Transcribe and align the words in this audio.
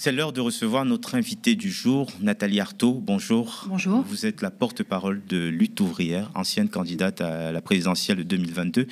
C'est 0.00 0.12
l'heure 0.12 0.32
de 0.32 0.40
recevoir 0.40 0.84
notre 0.84 1.16
invité 1.16 1.56
du 1.56 1.72
jour, 1.72 2.08
Nathalie 2.20 2.60
Artaud. 2.60 3.02
Bonjour. 3.04 3.64
Bonjour. 3.68 4.02
Vous 4.02 4.26
êtes 4.26 4.42
la 4.42 4.52
porte-parole 4.52 5.22
de 5.28 5.48
Lutte 5.48 5.80
ouvrière, 5.80 6.30
ancienne 6.36 6.68
candidate 6.68 7.20
à 7.20 7.50
la 7.50 7.60
présidentielle 7.60 8.18
de 8.18 8.22
2022. 8.22 8.86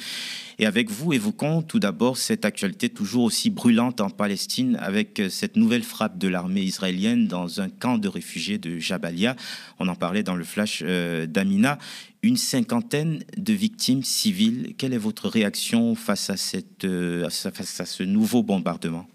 Et 0.59 0.67
avec 0.67 0.91
vous, 0.91 1.13
évoquons 1.13 1.63
tout 1.63 1.79
d'abord 1.79 2.17
cette 2.17 2.45
actualité 2.45 2.89
toujours 2.89 3.23
aussi 3.23 3.51
brûlante 3.51 4.01
en 4.01 4.11
Palestine 4.11 4.77
avec 4.83 5.23
cette 5.31 5.55
nouvelle 5.55 5.85
frappe 5.85 6.19
de 6.19 6.27
l'armée 6.27 6.63
israélienne 6.63 7.29
dans 7.29 7.61
un 7.61 7.69
camp 7.69 7.99
de 7.99 8.09
réfugiés 8.09 8.59
de 8.59 8.81
Jabalia. 8.81 9.37
On 9.79 9.87
en 9.87 9.95
parlait 9.95 10.25
dans 10.25 10.35
le 10.35 10.43
flash 10.43 10.83
euh, 10.85 11.27
d'Amina. 11.27 11.79
Une 12.25 12.37
cinquantaine 12.37 13.23
de 13.37 13.53
victimes 13.53 14.03
civiles. 14.03 14.75
Quelle 14.77 14.93
est 14.93 14.99
votre 14.99 15.29
réaction 15.29 15.95
face 15.95 16.31
à, 16.31 16.37
cette, 16.37 16.85
euh, 16.85 17.31
face 17.31 17.79
à 17.79 17.87
ce 17.87 18.03
nouveau 18.03 18.43
bombardement? 18.43 19.07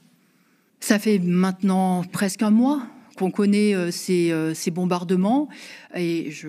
Ça 0.81 0.99
fait 0.99 1.19
maintenant 1.19 2.03
presque 2.11 2.41
un 2.41 2.49
mois 2.49 2.81
qu'on 3.15 3.31
connaît 3.31 3.73
euh, 3.75 3.91
euh, 4.09 4.53
ces, 4.53 4.71
bombardements 4.71 5.47
et 5.95 6.31
je, 6.31 6.47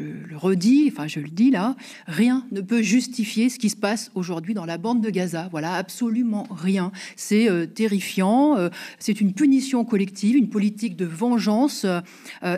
le 0.00 0.36
redis, 0.36 0.90
enfin 0.92 1.06
je 1.06 1.20
le 1.20 1.28
dis 1.28 1.52
là, 1.52 1.76
rien 2.08 2.44
ne 2.50 2.60
peut 2.60 2.82
justifier 2.82 3.48
ce 3.48 3.60
qui 3.60 3.70
se 3.70 3.76
passe 3.76 4.10
aujourd'hui 4.16 4.52
dans 4.52 4.66
la 4.66 4.76
bande 4.76 5.00
de 5.00 5.08
Gaza. 5.08 5.48
Voilà, 5.52 5.74
absolument 5.74 6.48
rien. 6.50 6.90
C'est 7.14 7.48
euh, 7.48 7.64
terrifiant, 7.64 8.56
c'est 8.98 9.20
une 9.20 9.32
punition 9.32 9.84
collective, 9.84 10.36
une 10.36 10.50
politique 10.50 10.96
de 10.96 11.06
vengeance 11.06 11.86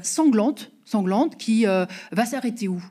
sanglante, 0.03 0.73
sanglante 0.87 1.37
qui 1.37 1.67
va 1.67 2.25
s'arrêter 2.25 2.69
où? 2.69 2.83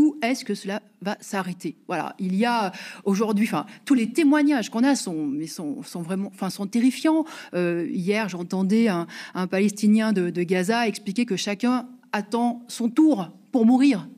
Où 0.00 0.16
est-ce 0.22 0.46
que 0.46 0.54
cela 0.54 0.80
va 1.02 1.18
s'arrêter? 1.20 1.76
Voilà, 1.86 2.16
il 2.18 2.34
y 2.34 2.46
a 2.46 2.72
aujourd'hui, 3.04 3.46
enfin, 3.46 3.66
tous 3.84 3.92
les 3.92 4.10
témoignages 4.12 4.70
qu'on 4.70 4.82
a 4.82 4.96
sont, 4.96 5.26
mais 5.26 5.46
sont, 5.46 5.82
vraiment, 5.96 6.30
enfin, 6.32 6.48
sont 6.48 6.66
terrifiants. 6.66 7.26
Euh, 7.52 7.86
hier, 7.90 8.30
j'entendais 8.30 8.88
un, 8.88 9.06
Palestinien 9.50 10.14
de 10.14 10.42
Gaza 10.42 10.88
expliquer 10.88 11.26
que 11.26 11.36
chacun 11.36 11.86
attend 12.12 12.64
son 12.66 12.88
tour 12.88 13.30
pour 13.52 13.66
mourir. 13.66 14.08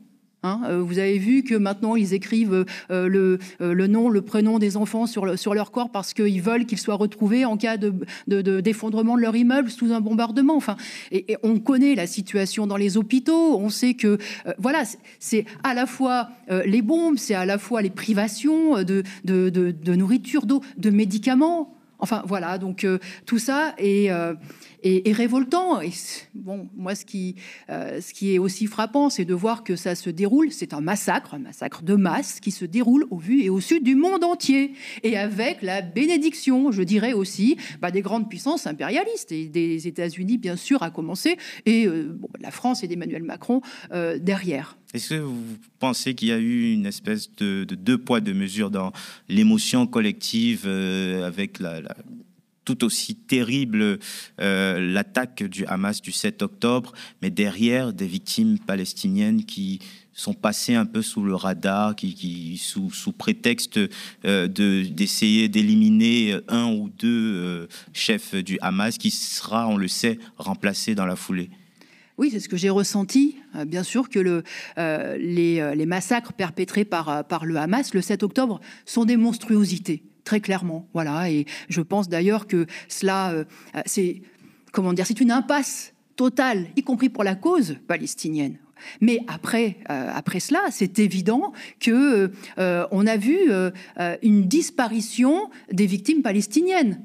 Hein, 0.43 0.59
euh, 0.65 0.81
vous 0.81 0.99
avez 0.99 1.17
vu 1.17 1.43
que 1.43 1.55
maintenant 1.55 1.95
ils 1.95 2.13
écrivent 2.13 2.65
euh, 2.91 3.07
le, 3.07 3.39
euh, 3.61 3.73
le, 3.73 3.87
nom, 3.87 4.09
le 4.09 4.21
prénom 4.21 4.59
des 4.59 4.75
enfants 4.75 5.05
sur, 5.05 5.25
leur 5.25 5.71
corps 5.71 5.89
parce 5.89 6.13
qu'ils 6.13 6.41
veulent 6.41 6.65
qu'ils 6.65 6.79
soient 6.79 6.95
retrouvés 6.95 7.45
en 7.45 7.55
cas 7.55 7.77
de, 7.77 7.93
d'effondrement 8.27 9.15
de, 9.15 9.21
leur 9.21 9.37
immeuble 9.37 9.69
sous 9.69 9.93
un 9.93 10.01
bombardement. 10.01 10.57
Enfin, 10.57 10.75
et, 11.11 11.37
on 11.43 11.59
connaît 11.59 11.95
la 11.95 12.07
situation 12.07 12.67
dans 12.67 12.75
les 12.75 12.97
hôpitaux. 12.97 13.57
On 13.57 13.69
sait 13.69 13.93
que 13.93 14.17
voilà, 14.57 14.83
c'est 15.19 15.45
à 15.63 15.73
la 15.73 15.85
fois 15.85 16.29
les 16.65 16.81
bombes, 16.81 17.17
c'est 17.17 17.35
à 17.35 17.45
la 17.45 17.57
fois 17.57 17.81
les 17.81 17.89
privations 17.89 18.83
de, 18.83 19.03
de 19.23 19.95
nourriture, 19.95 20.45
d'eau, 20.45 20.61
de 20.77 20.89
médicaments. 20.89 21.73
Enfin 21.99 22.21
voilà, 22.27 22.57
donc 22.57 22.85
tout 23.25 23.39
ça 23.39 23.73
est 23.77 24.09
et, 24.83 25.11
révoltant. 25.13 25.81
Et 25.81 25.91
bon, 26.33 26.69
moi, 26.75 26.95
ce 26.95 27.05
qui, 27.05 27.35
euh, 27.69 28.01
ce 28.01 28.13
qui 28.13 28.33
est 28.33 28.39
aussi 28.39 28.67
frappant, 28.67 29.09
c'est 29.09 29.25
de 29.25 29.33
voir 29.33 29.63
que 29.63 29.75
ça 29.75 29.95
se 29.95 30.09
déroule. 30.09 30.51
C'est 30.51 30.73
un 30.73 30.81
massacre, 30.81 31.33
un 31.33 31.39
massacre 31.39 31.83
de 31.83 31.95
masse 31.95 32.39
qui 32.39 32.51
se 32.51 32.65
déroule 32.65 33.05
au 33.09 33.17
vu 33.17 33.43
et 33.43 33.49
au 33.49 33.59
sud 33.59 33.83
du 33.83 33.95
monde 33.95 34.23
entier, 34.23 34.73
et 35.03 35.17
avec 35.17 35.61
la 35.61 35.81
bénédiction, 35.81 36.71
je 36.71 36.83
dirais 36.83 37.13
aussi, 37.13 37.57
bah, 37.81 37.91
des 37.91 38.01
grandes 38.01 38.29
puissances 38.29 38.67
impérialistes 38.67 39.31
et 39.31 39.47
des 39.47 39.87
États-Unis, 39.87 40.37
bien 40.37 40.55
sûr, 40.55 40.83
à 40.83 40.91
commencer, 40.91 41.37
et 41.65 41.87
euh, 41.87 42.17
la 42.41 42.51
France 42.51 42.83
et 42.83 42.87
d'Emmanuel 42.87 43.23
Macron 43.23 43.61
euh, 43.91 44.17
derrière. 44.19 44.77
Est-ce 44.93 45.09
que 45.15 45.19
vous 45.19 45.57
pensez 45.79 46.13
qu'il 46.13 46.27
y 46.27 46.31
a 46.31 46.37
eu 46.37 46.71
une 46.71 46.85
espèce 46.85 47.33
de, 47.37 47.63
deux 47.63 47.97
poids, 47.97 48.19
deux 48.21 48.33
mesures 48.33 48.69
dans 48.69 48.91
l'émotion 49.27 49.87
collective 49.87 50.67
avec 50.67 51.59
la, 51.59 51.81
tout 52.65 52.83
aussi 52.83 53.15
terrible 53.15 53.99
euh, 54.39 54.79
l'attaque 54.79 55.43
du 55.43 55.65
Hamas 55.65 56.01
du 56.01 56.11
7 56.11 56.41
octobre, 56.41 56.93
mais 57.21 57.29
derrière 57.29 57.93
des 57.93 58.07
victimes 58.07 58.59
palestiniennes 58.59 59.45
qui 59.45 59.79
sont 60.13 60.33
passées 60.33 60.75
un 60.75 60.85
peu 60.85 61.01
sous 61.01 61.23
le 61.23 61.33
radar, 61.33 61.95
qui, 61.95 62.61
sous, 62.61 63.11
prétexte 63.17 63.79
euh, 64.25 64.47
d'essayer 64.47 65.49
d'éliminer 65.49 66.39
un 66.47 66.71
ou 66.71 66.89
deux 66.89 67.33
euh, 67.35 67.67
chefs 67.93 68.35
du 68.35 68.59
Hamas, 68.61 68.97
qui 68.97 69.09
sera, 69.09 69.67
on 69.67 69.77
le 69.77 69.87
sait, 69.87 70.19
remplacé 70.37 70.93
dans 70.93 71.07
la 71.07 71.15
foulée. 71.15 71.49
Oui, 72.19 72.29
c'est 72.31 72.39
ce 72.39 72.47
que 72.47 72.57
j'ai 72.57 72.69
ressenti. 72.69 73.37
Bien 73.65 73.81
sûr 73.81 74.07
que 74.07 74.19
le, 74.19 74.43
les, 74.77 75.73
les, 75.75 75.85
massacres 75.87 76.33
perpétrés 76.33 76.85
par, 76.85 77.25
par 77.27 77.43
le 77.43 77.57
Hamas 77.57 77.91
le 77.95 78.01
7 78.01 78.21
octobre 78.21 78.61
sont 78.85 79.05
des 79.05 79.17
monstruosités 79.17 80.03
très 80.23 80.39
clairement. 80.39 80.87
Voilà, 80.93 81.29
et 81.29 81.45
je 81.69 81.81
pense 81.81 82.09
d'ailleurs 82.09 82.47
que 82.47 82.65
cela, 82.87 83.31
euh, 83.31 83.43
c'est 83.85 84.21
comment 84.71 84.93
dire, 84.93 85.05
c'est 85.05 85.21
une 85.21 85.31
impasse 85.31 85.93
totale, 86.15 86.67
y 86.75 86.83
compris 86.83 87.09
pour 87.09 87.23
la 87.23 87.35
cause 87.35 87.77
palestinienne. 87.87 88.57
Mais 88.99 89.19
après, 89.27 89.77
euh, 89.89 90.11
après 90.13 90.39
cela, 90.39 90.59
c'est 90.69 90.99
évident 90.99 91.53
que 91.79 92.31
euh, 92.57 92.87
on 92.91 93.07
a 93.07 93.17
vu 93.17 93.37
une 94.21 94.43
disparition 94.47 95.49
des 95.71 95.85
victimes 95.85 96.21
palestiniennes. 96.21 97.01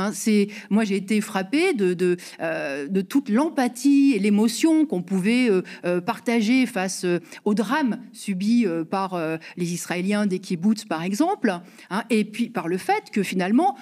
Hein, 0.00 0.12
c'est 0.14 0.48
moi 0.70 0.84
j'ai 0.84 0.96
été 0.96 1.20
frappée 1.20 1.74
de, 1.74 1.92
de, 1.94 2.16
euh, 2.40 2.88
toute 3.08 3.28
l'empathie 3.28 4.12
et 4.14 4.18
l'émotion 4.18 4.86
qu'on 4.86 5.02
pouvait 5.02 5.50
euh, 5.50 5.62
euh, 5.84 6.00
partager 6.00 6.64
face 6.66 7.04
au 7.44 7.54
drame 7.54 7.98
subi 8.12 8.66
par 8.90 9.20
les 9.56 9.72
Israéliens 9.72 10.26
des 10.26 10.38
kibbutz 10.38 10.84
par 10.84 11.02
exemple, 11.02 11.52
hein, 11.90 12.04
et 12.10 12.24
puis 12.24 12.48
par 12.48 12.68
le 12.68 12.78
fait 12.78 13.10
que 13.12 13.22
finalement 13.22 13.76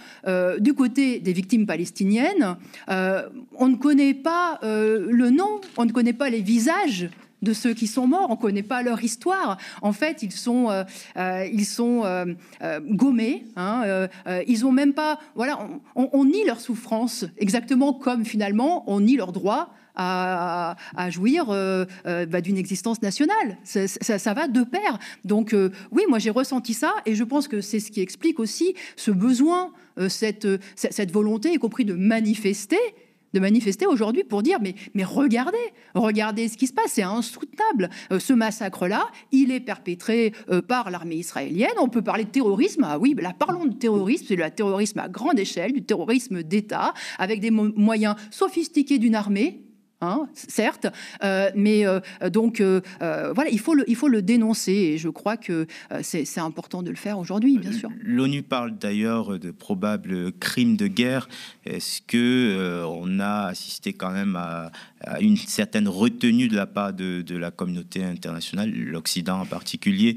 du 0.59 0.75
côté 0.75 1.21
des 1.21 1.33
victimes 1.33 1.67
palestiniennes, 1.67 2.56
on 2.89 3.69
ne 3.69 3.77
connaît 3.77 4.15
pas 4.15 4.59
le 4.62 5.31
nom, 5.31 5.61
on 5.77 5.85
ne 5.85 5.93
connaît 5.93 6.12
pas 6.12 6.31
les 6.31 6.43
visages 6.43 7.09
de 7.43 7.53
ceux 7.53 7.75
qui 7.75 7.87
sont 7.87 8.06
morts. 8.06 8.26
On 8.31 8.34
ne 8.34 8.41
connaît 8.41 8.62
pas 8.62 8.82
leur 8.82 9.03
histoire. 9.03 9.59
En 9.82 9.93
fait, 9.93 10.22
ils 10.22 10.32
sont, 10.32 10.71
euh, 10.71 10.84
euh, 11.16 11.49
ils 11.53 11.65
sont 11.65 12.03
euh, 12.04 12.34
gommés. 12.81 13.44
Hein, 13.56 14.09
ils 14.47 14.66
ont 14.66 14.72
même 14.72 14.94
pas. 14.94 15.19
Voilà, 15.34 15.69
on, 15.94 16.25
nie 16.25 16.44
leur 16.44 16.60
souffrance, 16.60 17.25
exactement 17.38 17.93
comme 17.93 18.25
finalement 18.25 18.84
on 18.91 19.00
nie 19.00 19.16
leur 19.16 19.32
droit 19.32 19.75
à, 19.94 20.76
jouir 21.10 21.47
bah, 21.47 22.41
d'une 22.41 22.56
existence 22.56 23.03
nationale. 23.03 23.59
Ça, 23.65 24.34
va 24.34 24.49
de 24.49 24.62
pair. 24.62 24.99
Donc 25.25 25.55
oui, 25.91 26.03
moi 26.09 26.19
j'ai 26.19 26.31
ressenti 26.31 26.75
ça 26.75 26.94
et 27.06 27.15
je 27.15 27.25
pense 27.25 27.49
que 27.49 27.60
c'est 27.60 27.81
ce 27.81 27.91
qui 27.91 28.00
explique 28.00 28.38
aussi 28.38 28.75
ce 28.97 29.10
besoin, 29.10 29.72
cette 30.09 31.10
volonté, 31.10 31.53
y 31.53 31.59
compris 31.59 31.84
de 31.84 31.94
manifester 31.94 32.78
de 33.34 33.41
manifester 33.41 33.87
aujourd'hui 33.87 34.25
pour 34.25 34.43
dire 34.43 34.59
mais, 34.61 34.75
mais 34.94 35.05
regardez, 35.05 35.56
regardez 35.94 36.49
ce 36.49 36.56
qui 36.56 36.66
se 36.66 36.72
passe, 36.72 36.93
c'est 36.93 37.03
insoutenable. 37.03 37.91
Euh, 38.12 38.19
ce 38.19 38.33
massacre-là, 38.33 39.06
il 39.33 39.53
est 39.53 39.61
perpétré 39.61 40.33
euh, 40.50 40.62
par 40.62 40.91
l'armée 40.91 41.16
israélienne. 41.16 41.71
On 41.81 41.88
peut 41.88 42.03
parler 42.03 42.25
de 42.25 42.31
terrorisme. 42.31 42.84
Ah 42.84 42.99
oui, 42.99 43.15
là 43.19 43.34
parlons 43.38 43.67
de 43.67 43.75
terrorisme, 43.75 44.25
c'est 44.28 44.37
le 44.37 44.50
terrorisme 44.50 44.99
à 44.99 45.09
grande 45.09 45.38
échelle, 45.38 45.72
du 45.72 45.83
terrorisme 45.83 46.43
d'État, 46.43 46.94
avec 47.19 47.41
des 47.41 47.50
moyens 47.50 48.17
sophistiqués 48.31 48.99
d'une 48.99 49.15
armée 49.15 49.68
Hein, 50.01 50.29
certes, 50.33 50.87
euh, 51.25 51.51
mais 51.57 51.85
euh, 51.85 51.99
donc 52.31 52.61
euh, 52.61 52.81
voilà, 53.01 53.51
il 53.51 53.59
faut, 53.59 53.75
le, 53.75 53.85
il 53.91 53.97
faut 53.97 54.07
le 54.07 54.23
dénoncer 54.23 54.71
et 54.71 54.99
je 54.99 55.09
crois 55.09 55.37
que 55.37 55.67
c'est 56.03 56.39
important 56.39 56.85
de 56.85 56.91
le 56.91 56.97
faire 56.97 57.19
aujourd'hui, 57.19 57.59
bien 57.59 57.73
sûr. 57.73 57.91
L'ONU 58.05 58.45
parle 58.45 58.79
d'ailleurs 58.79 59.41
de 59.41 59.51
probables 59.51 60.31
crimes 60.39 60.77
de 60.77 60.87
guerre. 60.87 61.29
Est-ce 61.65 62.01
que 62.03 62.85
on 62.87 63.19
a 63.19 63.47
assisté 63.47 63.93
quand 63.93 64.13
même 64.13 64.37
à, 64.37 64.71
une 65.21 65.37
certaine 65.37 65.89
retenue 65.89 66.47
de 66.47 66.55
la 66.55 66.67
part 66.67 66.93
de, 66.93 67.23
de 67.23 67.37
la 67.37 67.51
communauté 67.51 68.05
internationale, 68.05 68.71
l'Occident 68.71 69.41
en 69.41 69.47
particulier, 69.47 70.17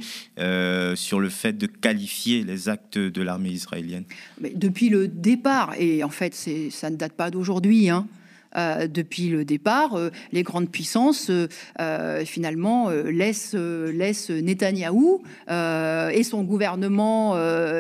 sur 0.94 1.20
le 1.20 1.30
fait 1.30 1.54
de 1.54 1.66
qualifier 1.66 2.44
les 2.44 2.70
actes 2.70 3.00
de 3.00 3.22
l'armée 3.24 3.50
israélienne? 3.50 4.04
Mais 4.40 4.52
Depuis 4.56 4.90
le 4.90 5.08
départ, 5.08 5.74
et 5.80 6.04
en 6.04 6.10
fait, 6.10 6.36
ça 6.70 6.92
ne 6.92 6.98
date 6.98 7.14
pas 7.14 7.32
d'aujourd'hui. 7.32 7.90
Hein, 7.90 8.06
euh, 8.58 8.88
depuis 8.88 9.30
le 9.30 9.46
départ, 9.46 9.96
euh, 9.96 10.10
les 10.32 10.44
grandes 10.44 10.70
puissances 10.70 11.32
euh, 11.80 12.26
finalement 12.26 12.90
laissent, 12.90 13.54
laissent 13.56 14.30
Netanyahou 14.30 15.22
et 15.50 16.24
son 16.24 16.44
gouvernement 16.44 17.36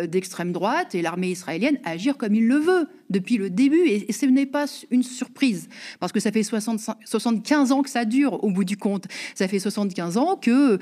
d'extrême 0.06 0.51
droite 0.51 0.95
et 0.95 1.01
l'armée 1.01 1.29
israélienne 1.29 1.77
agir 1.83 2.18
comme 2.18 2.35
il 2.35 2.47
le 2.47 2.56
veut 2.56 2.88
depuis 3.09 3.38
le 3.38 3.50
début. 3.50 3.88
Et, 3.88 4.12
ce 4.12 4.25
n'est 4.25 4.45
pas 4.45 4.65
une 4.91 5.03
surprise, 5.03 5.68
parce 6.00 6.12
que 6.12 6.19
ça 6.19 6.31
fait 6.31 6.44
75 6.44 7.71
ans 7.71 7.81
que 7.81 7.89
ça 7.89 8.06
dure 8.06 8.44
au 8.44 8.51
bout 8.51 8.63
du 8.63 8.77
compte. 8.77 9.06
Ça 9.35 9.47
fait 9.47 9.59
75 9.59 10.18
ans 10.18 10.35
que 10.35 10.79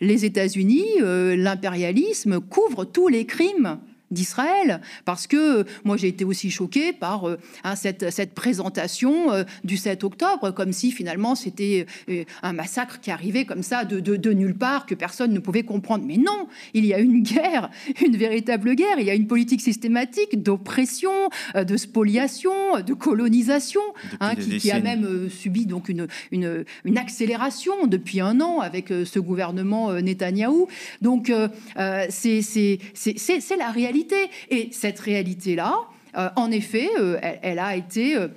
les 0.00 0.24
États-Unis, 0.24 0.86
l'impérialisme, 1.00 2.40
couvrent 2.40 2.84
tous 2.84 3.08
les 3.08 3.26
crimes 3.26 3.78
d'Israël. 4.10 4.80
Parce 5.04 5.26
que 5.26 5.64
moi, 5.84 5.96
j'ai 5.96 6.08
été 6.08 6.24
aussi 6.24 6.50
choquée 6.50 6.92
par 6.92 7.28
euh, 7.28 7.38
hein, 7.64 7.74
cette, 7.76 8.10
cette, 8.10 8.34
présentation 8.34 9.32
euh, 9.32 9.44
du 9.64 9.76
7 9.76 10.04
octobre, 10.04 10.50
comme 10.52 10.72
si 10.72 10.92
finalement 10.92 11.34
c'était 11.34 11.86
euh, 12.08 12.24
un 12.42 12.52
massacre 12.52 13.00
qui 13.00 13.10
arrivait 13.10 13.44
comme 13.44 13.62
ça 13.62 13.84
de, 13.84 14.00
de, 14.00 14.32
nulle 14.32 14.54
part, 14.54 14.86
que 14.86 14.94
personne 14.94 15.32
ne 15.32 15.38
pouvait 15.38 15.64
comprendre. 15.64 16.04
Mais 16.06 16.16
non, 16.16 16.46
il 16.74 16.86
y 16.86 16.94
a 16.94 16.98
une 16.98 17.22
guerre, 17.22 17.70
une 18.04 18.16
véritable 18.16 18.74
guerre. 18.74 18.98
Il 18.98 19.06
y 19.06 19.10
a 19.10 19.14
une 19.14 19.26
politique 19.26 19.60
systématique 19.60 20.42
d'oppression, 20.42 21.10
de 21.54 21.76
spoliation, 21.76 22.52
de 22.86 22.94
colonisation, 22.94 23.80
hein, 24.20 24.34
qui, 24.34 24.58
qui, 24.58 24.70
a 24.70 24.80
même 24.80 25.28
subi 25.30 25.66
donc 25.66 25.88
une, 25.88 26.06
une, 26.30 26.64
une, 26.84 26.98
accélération 26.98 27.86
depuis 27.86 28.20
un 28.20 28.40
an 28.40 28.60
avec 28.60 28.88
ce 28.88 29.18
gouvernement 29.18 29.92
Netanyahou. 29.92 30.68
Donc, 31.02 31.32
c'est 32.08 33.56
la 33.58 33.70
réalité 33.70 33.96
et 34.50 34.68
cette 34.72 35.00
réalité-là, 35.00 35.88
euh, 36.16 36.28
en 36.36 36.50
effet, 36.50 36.88
euh, 36.98 37.18
elle, 37.42 37.58
a 37.58 37.76
été 37.76 38.16
euh, 38.16 38.28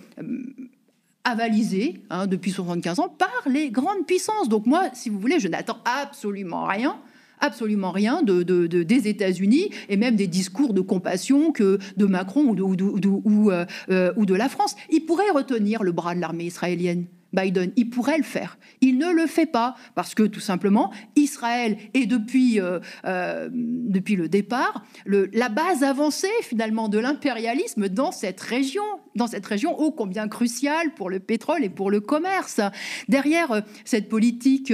avalisée 1.23 2.01
hein, 2.09 2.27
depuis 2.27 2.51
75 2.51 2.99
ans 2.99 3.09
par 3.09 3.43
les 3.45 3.69
grandes 3.69 4.05
puissances. 4.05 4.49
Donc 4.49 4.65
moi, 4.65 4.89
si 4.93 5.09
vous 5.09 5.19
voulez, 5.19 5.39
je 5.39 5.47
n'attends 5.47 5.79
absolument 5.85 6.65
rien 6.65 6.97
absolument 7.41 7.91
rien 7.91 8.21
de, 8.21 8.43
des 8.43 9.07
États-Unis 9.07 9.69
et 9.87 9.95
même 9.95 10.17
des 10.17 10.27
discours 10.27 10.73
de 10.73 10.81
compassion 10.81 11.53
que 11.53 11.79
de 11.95 12.05
Macron 12.05 12.47
ou 12.47 12.75
de, 12.75 12.83
ou 12.83 14.25
de 14.25 14.35
la 14.35 14.49
France. 14.49 14.75
Il 14.89 15.05
pourrait 15.05 15.29
retenir 15.29 15.81
le 15.81 15.93
bras 15.93 16.15
de 16.15 16.19
l'armée 16.19 16.43
israélienne. 16.43 17.05
Biden. 17.33 17.71
Il 17.75 17.89
pourrait 17.89 18.17
le 18.17 18.23
faire. 18.23 18.57
Il 18.81 18.97
ne 18.97 19.11
le 19.11 19.27
fait 19.27 19.45
pas 19.45 19.75
parce 19.95 20.15
que 20.15 20.23
tout 20.23 20.39
simplement, 20.39 20.91
Israël 21.15 21.77
est 21.93 22.05
depuis, 22.05 22.59
euh, 22.59 22.79
euh, 23.05 23.49
depuis 23.51 24.15
le 24.15 24.29
départ 24.29 24.83
la 25.05 25.49
base 25.49 25.83
avancée 25.83 26.27
finalement 26.41 26.87
de 26.87 26.99
l'impérialisme 26.99 27.89
dans 27.89 28.11
cette 28.11 28.39
région, 28.39 28.83
dans 29.15 29.27
cette 29.27 29.45
région 29.45 29.79
ô 29.79 29.91
combien 29.91 30.27
cruciale 30.27 30.93
pour 30.95 31.09
le 31.09 31.19
pétrole 31.19 31.63
et 31.63 31.69
pour 31.69 31.91
le 31.91 31.99
commerce. 31.99 32.61
Derrière 33.07 33.51
euh, 33.51 33.61
cette 33.85 34.09
politique 34.09 34.73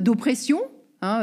d'oppression, 0.00 0.60
hein, 1.00 1.22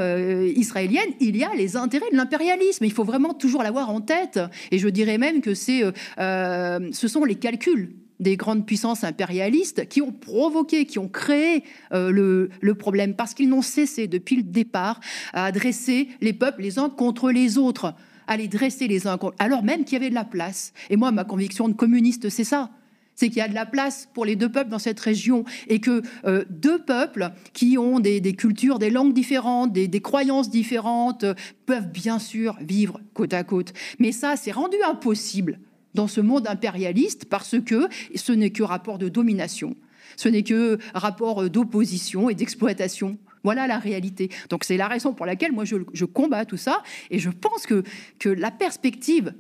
israélienne, 0.56 1.10
il 1.20 1.38
y 1.38 1.44
a 1.44 1.54
les 1.56 1.76
intérêts 1.76 2.10
de 2.12 2.18
l'impérialisme. 2.18 2.86
Il 2.86 2.92
faut 2.92 3.04
vraiment 3.04 3.34
toujours 3.34 3.64
l'avoir 3.64 3.90
en 3.90 4.02
tête. 4.02 4.40
Et 4.72 4.78
je 4.78 4.88
dirais 4.90 5.18
même 5.18 5.42
que 5.42 5.54
c'est, 5.54 5.84
ce 6.18 7.08
sont 7.08 7.26
les 7.26 7.36
calculs 7.36 7.96
des 8.20 8.38
grandes 8.38 8.66
puissances 8.66 9.04
impérialistes 9.04 9.88
qui 9.88 10.02
ont 10.02 10.12
provoqué, 10.12 10.86
qui 10.86 11.00
ont 11.00 11.08
créé 11.08 11.64
euh, 11.94 12.50
le, 12.62 12.76
problème, 12.76 13.16
parce 13.16 13.34
qu'ils 13.34 13.50
n'ont 13.50 13.62
cessé 13.62 14.08
depuis 14.08 14.38
le 14.38 14.44
départ 14.44 15.00
à 15.34 15.52
dresser 15.52 16.10
les 16.22 16.34
peuples 16.34 16.62
les 16.62 16.80
uns 16.80 16.90
contre 16.90 17.32
les 17.32 17.58
autres, 17.58 17.94
à 18.28 18.38
les 18.38 18.48
dresser 18.48 18.88
les 18.88 19.08
uns 19.08 19.18
contre, 19.18 19.36
alors 19.40 19.64
même 19.64 19.84
qu'il 19.86 19.94
y 19.94 19.96
avait 19.98 20.10
de 20.10 20.16
la 20.16 20.26
place. 20.26 20.74
Et 20.90 20.98
moi, 20.98 21.12
ma 21.12 21.24
conviction 21.24 21.68
de 21.68 21.74
communiste, 21.74 22.30
c'est 22.30 22.44
ça 22.44 22.72
c'est 23.16 23.28
qu'il 23.28 23.40
y 23.40 23.42
a 23.42 23.50
de 23.50 23.54
la 23.54 23.66
place 23.66 24.08
pour 24.14 24.24
les 24.24 24.38
deux 24.38 24.48
peuples 24.50 24.70
dans 24.70 24.80
cette 24.80 25.00
région 25.02 25.44
et 25.68 25.82
que 25.82 26.02
euh, 26.24 26.46
deux 26.50 26.80
peuples 26.80 27.32
qui 27.52 27.78
ont 27.78 28.00
des, 28.00 28.22
cultures, 28.34 28.80
des 28.80 28.90
langues 28.90 29.12
différentes, 29.14 29.74
des, 29.74 29.90
des, 29.90 30.00
croyances 30.00 30.50
différentes, 30.50 31.26
peuvent 31.66 31.90
bien 31.90 32.18
sûr 32.18 32.56
vivre 32.62 33.02
côte 33.14 33.34
à 33.34 33.44
côte. 33.44 33.74
Mais 34.00 34.14
ça, 34.14 34.38
c'est 34.38 34.54
rendu 34.54 34.78
impossible 34.88 35.60
dans 35.94 36.08
ce 36.08 36.22
monde 36.22 36.48
impérialiste 36.48 37.26
parce 37.26 37.56
que 37.60 37.88
ce 38.16 38.32
n'est 38.32 38.52
que 38.52 38.64
rapport 38.64 38.98
de 38.98 39.10
domination, 39.10 39.76
ce 40.18 40.30
n'est 40.30 40.44
que 40.44 40.78
rapport 40.94 41.50
d'opposition 41.50 42.30
et 42.30 42.36
d'exploitation. 42.36 43.18
Voilà 43.44 43.68
la 43.68 43.80
réalité. 43.80 44.30
Donc 44.50 44.66
c'est 44.66 44.78
la 44.78 44.88
raison 44.88 45.14
pour 45.14 45.26
laquelle 45.26 45.54
moi 45.54 45.64
je, 45.66 46.06
combats 46.06 46.46
tout 46.46 46.58
ça 46.58 46.84
et 47.10 47.20
je 47.20 47.30
pense 47.30 47.66
que, 47.66 47.84
que 48.20 48.30
la 48.30 48.52
perspective, 48.52 49.34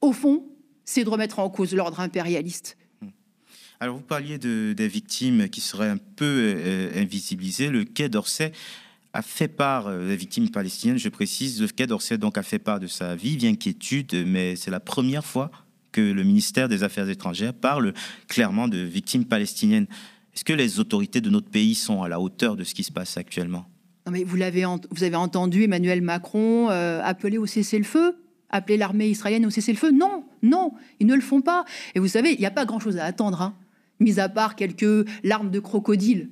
au 0.00 0.12
fond, 0.12 0.46
c'est 0.84 1.04
de 1.04 1.10
remettre 1.10 1.38
en 1.38 1.50
cause 1.50 1.74
l'ordre 1.74 2.00
impérialiste. 2.00 2.76
Alors 3.78 3.96
vous 3.96 4.02
parliez 4.02 4.38
de, 4.38 4.72
des 4.72 4.88
victimes 4.88 5.48
qui 5.48 5.60
seraient 5.60 5.88
un 5.88 5.98
peu 5.98 6.54
euh, 6.56 7.00
invisibilisées. 7.00 7.68
Le 7.68 7.84
Quai 7.84 8.08
d'Orsay 8.08 8.52
a 9.12 9.22
fait 9.22 9.48
part 9.48 9.88
euh, 9.88 10.08
des 10.08 10.16
victimes 10.16 10.50
palestiniennes, 10.50 10.98
je 10.98 11.08
précise, 11.08 11.60
le 11.60 11.66
Quai 11.68 11.86
d'Orsay 11.86 12.16
donc 12.16 12.38
a 12.38 12.42
fait 12.42 12.60
part 12.60 12.80
de 12.80 12.86
sa 12.86 13.16
vive 13.16 13.44
inquiétude, 13.44 14.24
mais 14.26 14.56
c'est 14.56 14.70
la 14.70 14.80
première 14.80 15.24
fois 15.24 15.50
que 15.92 16.00
le 16.00 16.24
ministère 16.24 16.68
des 16.68 16.82
Affaires 16.82 17.08
étrangères 17.08 17.54
parle 17.54 17.92
clairement 18.28 18.68
de 18.68 18.78
victimes 18.78 19.24
palestiniennes. 19.24 19.86
Est-ce 20.34 20.44
que 20.44 20.52
les 20.52 20.80
autorités 20.80 21.20
de 21.20 21.30
notre 21.30 21.50
pays 21.50 21.74
sont 21.74 22.02
à 22.02 22.08
la 22.08 22.18
hauteur 22.18 22.56
de 22.56 22.64
ce 22.64 22.74
qui 22.74 22.82
se 22.82 22.92
passe 22.92 23.16
actuellement? 23.16 23.66
Non 24.06 24.12
mais 24.12 24.24
vous, 24.24 24.38
vous 24.90 25.04
avez 25.04 25.16
entendu 25.16 25.62
Emmanuel 25.62 26.02
Macron 26.02 26.70
euh, 26.70 27.00
appeler 27.04 27.38
au 27.38 27.46
cessez-le-feu 27.46 28.16
appeler 28.52 28.76
l'armée 28.76 29.08
israélienne 29.08 29.46
au 29.46 29.50
cessez-le-feu? 29.50 29.90
Non, 29.90 30.24
non, 30.42 30.74
ils 31.00 31.06
ne 31.06 31.14
le 31.14 31.22
font 31.22 31.40
pas. 31.40 31.64
Et 31.94 31.98
vous 31.98 32.06
savez, 32.06 32.34
il 32.34 32.38
n'y 32.38 32.46
a 32.46 32.50
pas 32.50 32.66
grand-chose 32.66 32.98
à 32.98 33.04
attendre, 33.04 33.40
hein, 33.40 33.54
mis 33.98 34.20
à 34.20 34.28
part 34.28 34.54
quelques 34.56 35.08
larmes 35.24 35.50
de 35.50 35.58
crocodile 35.58 36.28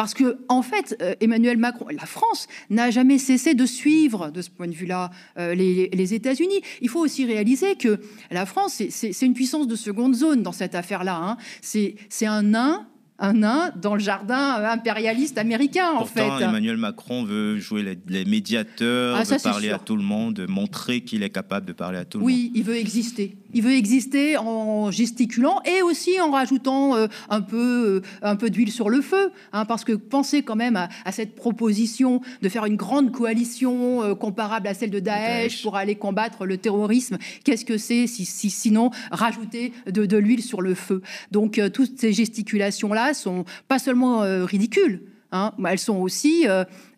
parce 0.00 0.14
que, 0.14 0.38
en 0.48 0.62
fait, 0.62 0.96
euh, 1.02 1.14
Emmanuel 1.20 1.58
Macron, 1.58 1.88
la 1.90 2.06
France 2.06 2.48
n'a 2.70 2.90
jamais 2.90 3.18
cessé 3.18 3.52
de 3.52 3.66
suivre, 3.66 4.30
de 4.30 4.40
ce 4.40 4.48
point 4.48 4.66
de 4.66 4.72
vue-là, 4.72 5.10
euh, 5.38 5.54
les, 5.54 6.14
États-Unis. 6.14 6.62
Il 6.80 6.88
faut 6.88 7.00
aussi 7.00 7.26
réaliser 7.26 7.74
que 7.74 8.00
la 8.30 8.46
France, 8.46 8.82
c'est 8.88 9.20
une 9.20 9.34
puissance 9.34 9.68
de 9.68 9.76
seconde 9.76 10.14
zone 10.14 10.42
dans 10.42 10.52
cette 10.52 10.74
affaire-là. 10.74 11.20
Hein. 11.22 11.36
C'est 11.60 11.98
un 12.22 12.42
nain 12.42 12.86
un 13.20 13.34
nain 13.34 13.70
dans 13.76 13.94
le 13.94 14.00
jardin 14.00 14.64
impérialiste 14.64 15.36
américain, 15.36 15.92
en 15.92 16.06
fait. 16.06 16.26
Emmanuel 16.40 16.78
Macron 16.78 17.22
veut 17.22 17.58
jouer 17.58 17.98
les, 18.06 18.24
médiateurs, 18.24 19.18
ah, 19.20 19.24
veut 19.24 19.36
parler 19.42 19.70
à 19.70 19.78
tout 19.78 19.96
le 19.96 20.02
monde, 20.02 20.46
montrer 20.48 21.02
qu'il 21.02 21.22
est 21.22 21.28
capable 21.28 21.66
de 21.66 21.74
parler 21.74 21.98
à 21.98 22.06
tout 22.06 22.16
le 22.16 22.22
monde. 22.22 22.32
Oui, 22.32 22.50
il 22.54 22.62
veut 22.62 22.76
exister. 22.76 23.36
Il 23.52 23.62
veut 23.62 23.72
exister 23.72 24.36
en 24.36 24.90
gesticulant 24.90 25.60
et 25.64 25.82
aussi 25.82 26.20
en 26.20 26.30
rajoutant 26.30 26.96
euh, 26.96 27.06
un 27.28 27.40
peu, 27.40 27.56
euh, 27.56 28.00
un 28.22 28.36
peu 28.36 28.50
d'huile 28.50 28.70
sur 28.70 28.90
le 28.90 29.00
feu, 29.00 29.32
hein, 29.52 29.64
parce 29.64 29.84
que 29.84 29.92
pensez 29.92 30.42
quand 30.42 30.56
même 30.56 30.76
à, 30.76 31.12
cette 31.12 31.34
proposition 31.34 32.20
de 32.42 32.48
faire 32.48 32.64
une 32.66 32.76
grande 32.76 33.12
coalition 33.12 34.02
euh, 34.02 34.14
comparable 34.14 34.68
à 34.68 34.74
celle 34.74 34.90
de 34.90 35.00
Daesh, 35.00 35.62
pour 35.62 35.76
aller 35.76 35.96
combattre 35.96 36.46
le 36.46 36.56
terrorisme. 36.56 37.18
Qu'est-ce 37.44 37.64
que 37.64 37.78
c'est 37.78 38.06
si, 38.06 38.24
sinon 38.24 38.90
rajouter 39.10 39.72
de, 39.86 40.06
de 40.06 40.16
l'huile 40.16 40.42
sur 40.42 40.60
le 40.60 40.74
feu? 40.74 41.02
Donc 41.30 41.60
toutes 41.72 41.98
ces 41.98 42.12
gesticulations 42.12 42.92
là 42.92 43.14
sont 43.14 43.44
pas 43.68 43.78
seulement 43.78 44.20
ridicules, 44.44 45.02
hein, 45.32 45.52
elles 45.66 45.78
sont 45.78 45.96
aussi 45.96 46.46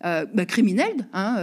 bah, 0.01 0.45
criminelles. 0.45 1.07
Hein, 1.13 1.37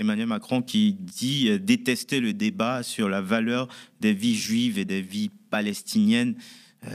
Emmanuel 0.00 0.26
Macron 0.26 0.62
qui 0.62 0.94
dit 0.94 1.58
détester 1.60 2.20
le 2.20 2.32
débat 2.32 2.82
sur 2.82 3.08
la 3.08 3.20
valeur 3.20 3.68
des 4.00 4.12
vies 4.12 4.34
juives 4.34 4.78
et 4.78 4.84
des 4.84 5.02
vies 5.02 5.30
palestiniennes. 5.50 6.34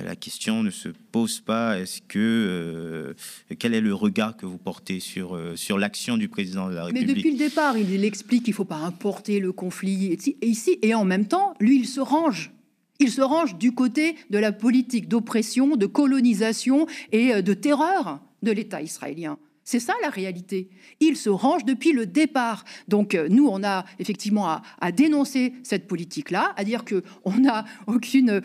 la 0.04 0.16
question 0.16 0.64
ne 0.64 0.72
se 0.72 0.90
pose 0.90 1.40
pas. 1.40 1.80
Est-ce 1.80 2.02
que 2.02 3.16
quel 3.60 3.74
est 3.74 3.82
le 3.82 3.94
regard 3.94 4.36
que 4.36 4.46
vous 4.46 4.58
portez 4.58 5.00
sur 5.00 5.40
sur 5.56 5.78
l'action 5.78 6.18
du 6.18 6.28
président 6.28 6.68
de 6.68 6.74
la 6.74 6.86
République? 6.86 7.08
Mais 7.08 7.14
depuis 7.14 7.32
le 7.32 7.38
départ, 7.38 7.78
il, 7.78 8.04
explique 8.04 8.44
qu'il 8.44 8.54
ne 8.54 8.56
faut 8.56 8.66
pas 8.66 8.78
importer 8.78 9.40
le 9.40 9.52
conflit 9.52 10.18
ici 10.42 10.80
et 10.82 10.96
en 10.96 11.06
même 11.06 11.28
temps, 11.28 11.54
lui, 11.60 11.78
il 11.78 11.88
se 11.88 12.02
range 12.02 12.52
il 13.00 13.12
se 13.12 13.22
range 13.22 13.58
du 13.58 13.74
côté 13.74 14.16
de 14.30 14.38
la 14.38 14.52
politique 14.52 15.08
d'oppression, 15.08 15.76
de 15.76 15.86
colonisation 15.86 16.88
et 17.12 17.34
euh, 17.34 17.42
de 17.42 17.54
terreur 17.54 18.22
de 18.44 18.52
l'État 18.52 18.82
israélien. 18.82 19.38
C'est 19.68 19.80
ça 19.80 19.94
la 20.04 20.10
réalité. 20.10 20.70
Il 21.00 21.18
se 21.18 21.30
range 21.30 21.66
depuis 21.66 21.92
le 21.92 22.06
départ. 22.06 22.64
Donc 22.88 23.16
euh, 23.16 23.28
nous, 23.30 23.48
on 23.48 23.64
a 23.64 23.84
effectivement 23.98 24.48
à, 24.48 24.92
dénoncer 24.92 25.54
cette 25.64 25.88
politique-là, 25.88 26.54
à 26.56 26.64
dire 26.64 26.86
que 26.86 27.04
on 27.24 27.32
n'a 27.32 27.66
aucune, 27.88 28.42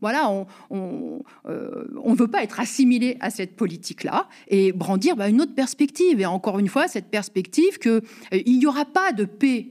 voilà, 0.00 0.28
on, 0.70 1.22
euh, 1.46 1.86
on, 2.02 2.14
veut 2.14 2.26
pas 2.26 2.42
être 2.42 2.58
assimilé 2.58 3.16
à 3.20 3.30
cette 3.30 3.54
politique-là 3.54 4.28
et 4.48 4.72
brandir 4.72 5.14
bah, 5.14 5.28
une 5.28 5.40
autre 5.40 5.54
perspective. 5.54 6.20
Et 6.20 6.26
encore 6.26 6.58
une 6.58 6.68
fois, 6.68 6.88
cette 6.88 7.10
perspective 7.10 7.78
que 7.78 8.02
il 8.32 8.58
n'y 8.58 8.66
aura 8.66 8.84
pas 8.84 9.12
de 9.12 9.24
paix 9.24 9.68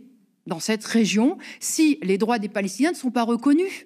dans 0.47 0.61
cette 0.61 0.85
région 0.85 1.37
si 1.59 1.99
les 2.01 2.17
droits 2.17 2.39
des 2.39 2.49
Palestiniens 2.49 2.91
ne 2.91 2.95
sont 2.95 3.11
pas 3.11 3.23
reconnus 3.23 3.85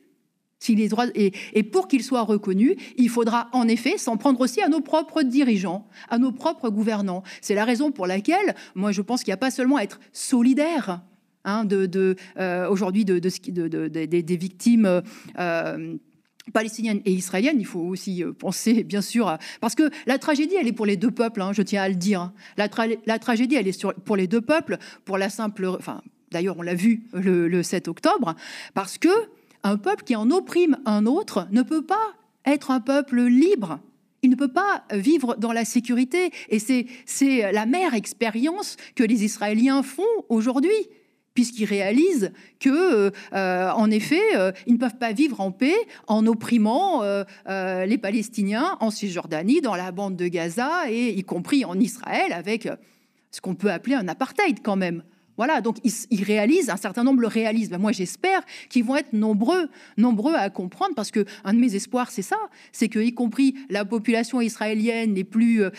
les 0.70 0.88
droits, 0.88 1.08
et, 1.16 1.64
pour 1.64 1.88
qu'ils 1.88 2.04
soient 2.04 2.24
reconnus, 2.24 2.76
il 2.98 3.10
faudra 3.10 3.50
en 3.52 3.68
effet 3.68 3.98
s'en 3.98 4.18
prendre 4.18 4.40
aussi 4.42 4.62
à 4.62 4.70
nos 4.70 4.82
propres 4.82 5.22
dirigeants, 5.22 5.88
à 6.10 6.18
nos 6.18 6.32
propres 6.32 6.70
gouvernants. 6.70 7.24
C'est 7.42 7.56
la 7.56 7.66
raison 7.66 7.92
pour 7.92 8.08
laquelle, 8.08 8.56
moi, 8.76 8.92
je 8.92 9.02
pense 9.02 9.24
qu'il 9.24 9.32
n'y 9.32 9.36
a 9.36 9.38
pas 9.38 9.52
seulement 9.52 9.78
à 9.78 9.84
être 9.84 10.00
solidaire 10.12 11.02
hein, 11.44 11.66
de, 11.66 11.86
de 11.86 12.16
euh, 12.40 12.70
aujourd'hui 12.70 13.06
de, 13.06 13.20
de, 13.20 13.88
des 13.88 14.38
victimes. 14.38 15.02
Euh, 15.40 15.98
palestiniennes 16.52 17.02
et 17.06 17.14
israéliennes, 17.14 17.62
il 17.62 17.66
faut 17.66 17.80
aussi 17.80 18.22
euh, 18.22 18.34
penser, 18.34 18.84
bien 18.84 19.02
sûr, 19.02 19.38
parce 19.62 19.76
que 19.76 19.90
la 20.06 20.18
tragédie, 20.18 20.56
elle 20.60 20.68
est 20.68 20.74
pour 20.74 20.86
les 20.86 20.98
deux 20.98 21.10
peuples, 21.10 21.42
hein, 21.42 21.54
je 21.54 21.62
tiens 21.62 21.82
à 21.82 21.88
le 21.88 21.96
dire. 21.96 22.34
La, 22.58 22.68
la 23.06 23.18
tragédie, 23.18 23.56
elle 23.56 23.68
est 23.68 23.72
sur, 23.72 23.94
pour 23.94 24.18
les 24.18 24.28
deux 24.28 24.42
peuples, 24.42 24.78
pour 25.06 25.18
la 25.18 25.30
simple, 25.30 25.66
enfin, 25.66 26.02
d'ailleurs, 26.32 26.58
on 26.58 26.62
l'a 26.62 26.76
vu 26.76 27.04
le 27.14 27.64
7 27.64 27.88
octobre, 27.88 28.36
parce 28.74 28.98
que 28.98 29.08
un 29.64 29.78
peuple 29.78 30.04
qui 30.04 30.16
en 30.16 30.30
opprime 30.32 30.78
un 30.86 31.06
autre 31.06 31.48
ne 31.52 31.62
peut 31.62 31.86
pas 31.86 32.14
être 32.46 32.72
un 32.72 32.80
peuple 32.80 33.22
libre. 33.22 33.80
Il 34.22 34.30
ne 34.30 34.36
peut 34.36 34.52
pas 34.52 34.84
vivre 34.92 35.36
dans 35.36 35.52
la 35.52 35.66
sécurité. 35.66 36.32
Et 36.50 36.60
c'est 36.60 37.52
la 37.52 37.66
mère 37.66 37.94
expérience 37.94 38.78
que 38.96 39.04
les 39.04 39.24
Israéliens 39.24 39.84
font 39.84 40.04
aujourd'hui. 40.30 40.88
puisqu'ils 41.36 41.66
réalisent 41.66 42.32
que, 42.60 43.12
euh, 43.34 43.72
en 43.72 43.90
effet, 43.90 44.22
euh, 44.36 44.52
ils 44.68 44.74
ne 44.74 44.78
peuvent 44.78 45.00
pas 45.00 45.14
vivre 45.14 45.42
en 45.42 45.52
paix 45.52 45.74
en 46.06 46.28
opprimant 46.28 47.02
les 47.48 47.98
Palestiniens 47.98 48.78
en 48.80 48.92
Cisjordanie, 48.92 49.60
dans 49.60 49.76
la 49.76 49.92
bande 49.92 50.16
de 50.16 50.28
Gaza, 50.28 50.92
et 50.92 51.10
y 51.10 51.24
compris 51.24 51.66
en 51.66 51.80
Israël, 51.80 52.34
avec 52.34 52.70
ce 53.32 53.42
qu'on 53.42 53.56
peut 53.56 53.72
appeler 53.72 53.96
un 53.96 54.08
apartheid 54.08 54.60
quand 54.62 54.76
même. 54.76 55.04
Voilà, 55.38 55.62
donc 55.62 55.78
ils, 55.84 56.24
réalisent, 56.24 56.70
un 56.70 56.78
certain 56.78 57.04
nombre 57.04 57.22
le 57.22 57.28
réalisent. 57.28 57.72
Moi, 57.72 57.92
j'espère 57.92 58.42
qu'ils 58.70 58.84
vont 58.84 58.96
être 58.96 59.14
nombreux, 59.14 59.68
nombreux 59.98 60.36
à 60.36 60.50
comprendre, 60.50 60.94
parce 60.96 61.10
que 61.10 61.26
un 61.44 61.54
de 61.54 61.60
mes 61.60 61.76
espoirs, 61.76 62.12
c'est 62.12 62.22
ça, 62.22 62.38
c'est 62.72 62.88
que, 62.88 63.00
y 63.00 63.14
compris 63.14 63.56
la 63.70 63.84
population 63.84 64.42
israélienne 64.42 65.16
les 65.16 65.24
plus, 65.24 65.64
euh, 65.64 65.72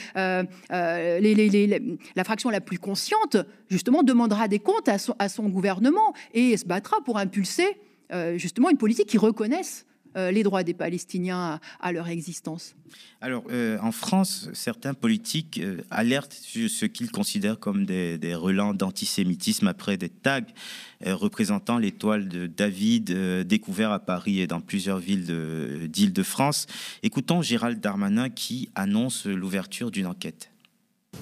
euh, 0.73 1.81
la 2.17 2.25
fraction 2.25 2.51
la 2.51 2.61
plus 2.61 2.79
consciente, 2.79 3.37
justement, 3.71 4.03
demandera 4.03 4.49
des 4.49 4.59
comptes 4.59 4.89
à 4.89 5.29
son, 5.29 5.45
gouvernement 5.45 6.15
et 6.33 6.57
se 6.57 6.65
battra 6.65 6.97
pour 7.05 7.19
impulser 7.19 7.67
euh, 8.13 8.39
justement 8.39 8.71
une 8.71 8.79
politique 8.79 9.09
qui 9.09 9.19
reconnaisse 9.19 9.87
les 10.16 10.42
droits 10.42 10.62
des 10.62 10.75
Palestiniens 10.75 11.61
à, 11.80 11.92
leur 11.92 12.09
existence 12.09 12.75
Alors, 13.21 13.44
euh, 13.50 13.78
en 13.80 13.92
France, 13.92 14.49
certains 14.52 14.94
politiques 14.94 15.61
euh, 15.62 15.78
alertent 15.90 16.33
sur 16.33 16.71
ce 16.71 16.87
qu'ils 16.87 17.11
considèrent 17.11 17.59
comme 17.59 17.85
des, 17.85 18.35
relents 18.35 18.75
d'antisémitisme 18.75 19.68
après 19.68 19.97
des 19.97 20.09
tags 20.09 20.40
représentant 21.04 21.78
l'étoile 21.78 22.28
de 22.28 22.47
David 22.47 23.12
découvert 23.47 23.92
à 23.92 23.99
Paris 23.99 24.40
et 24.40 24.47
dans 24.47 24.61
plusieurs 24.61 24.99
villes 24.99 25.26
d'Île-de-France. 25.88 26.66
Écoutons 27.02 27.42
Gérald 27.42 27.80
Darmanin 27.80 28.30
qui 28.30 28.71
annonce 28.75 29.26
l'ouverture 29.26 29.90
d'une 29.90 30.06
enquête. 30.06 30.50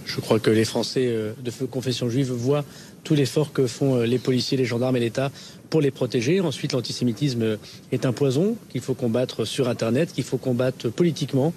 Je 0.06 0.20
crois 0.20 0.38
que 0.38 0.50
les 0.50 0.64
Français 0.64 1.34
de 1.42 1.50
confession 1.66 2.08
juive 2.08 2.30
voient 2.30 2.64
tout 3.04 3.14
l'effort 3.14 3.52
que 3.52 3.66
font 3.66 4.00
les 4.02 4.18
policiers, 4.18 4.56
les 4.56 4.64
gendarmes 4.64 4.97
et 4.97 5.00
l'État 5.00 5.30
pour 5.71 5.80
les 5.80 5.90
protéger. 5.90 6.40
Ensuite, 6.40 6.73
l'antisémitisme 6.73 7.59
est 7.90 8.06
un 8.06 8.12
poison 8.12 8.56
qu'il 8.68 8.80
faut 8.80 8.94
combattre 8.94 9.44
sur 9.44 9.68
Internet, 9.68 10.12
qu'il 10.12 10.25
faut 10.25 10.38
combattre 10.38 10.88
politiquement. 10.90 11.52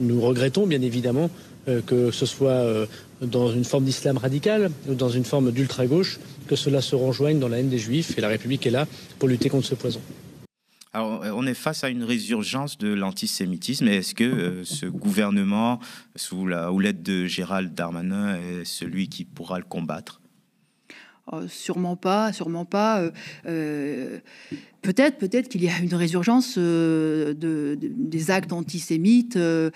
Nous 0.00 0.20
regrettons 0.20 0.66
bien 0.66 0.82
évidemment 0.82 1.30
euh, 1.68 1.82
que 1.82 2.10
ce 2.10 2.24
soit 2.24 2.50
euh, 2.50 2.86
dans 3.20 3.52
une 3.52 3.64
forme 3.64 3.84
d'islam 3.84 4.16
radical 4.16 4.70
ou 4.88 4.94
dans 4.94 5.10
une 5.10 5.24
forme 5.24 5.52
d'ultra-gauche, 5.52 6.18
que 6.48 6.56
cela 6.56 6.80
se 6.80 6.96
rejoigne 6.96 7.38
dans 7.38 7.48
la 7.48 7.60
haine 7.60 7.68
des 7.68 7.78
juifs 7.78 8.16
et 8.16 8.20
la 8.20 8.28
République 8.28 8.66
est 8.66 8.70
là 8.70 8.86
pour 9.18 9.28
lutter 9.28 9.50
contre 9.50 9.66
ce 9.66 9.74
poison. 9.74 10.00
Alors, 10.92 11.22
on 11.36 11.46
est 11.46 11.54
face 11.54 11.84
à 11.84 11.90
une 11.90 12.02
résurgence 12.02 12.76
de 12.78 12.88
l'antisémitisme. 12.88 13.86
Est-ce 13.86 14.14
que 14.14 14.24
euh, 14.24 14.64
ce 14.64 14.86
gouvernement, 14.86 15.78
sous 16.16 16.46
la 16.46 16.72
houlette 16.72 17.02
de 17.02 17.26
Gérald 17.26 17.74
Darmanin, 17.74 18.36
est 18.36 18.64
celui 18.64 19.08
qui 19.08 19.24
pourra 19.24 19.58
le 19.58 19.64
combattre? 19.64 20.20
Oh, 21.32 21.46
sûrement 21.46 21.96
pas, 21.96 22.32
sûrement 22.32 22.64
pas. 22.64 23.00
Euh, 23.00 23.10
euh, 23.46 24.18
peut-être, 24.82 25.18
peut-être 25.18 25.48
qu'il 25.48 25.62
y 25.62 25.68
a 25.68 25.78
une 25.78 25.94
résurgence 25.94 26.56
euh, 26.58 27.34
de, 27.34 27.78
des 27.80 28.30
actes 28.32 28.52
antisémites, 28.52 29.36
de 29.38 29.72